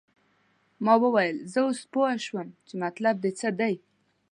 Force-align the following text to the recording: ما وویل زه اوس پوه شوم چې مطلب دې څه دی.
ما 0.83 0.93
وویل 1.03 1.37
زه 1.51 1.59
اوس 1.65 1.79
پوه 1.93 2.11
شوم 2.25 2.47
چې 2.67 2.73
مطلب 2.83 3.15
دې 3.23 3.31
څه 3.39 3.49
دی. 3.59 3.73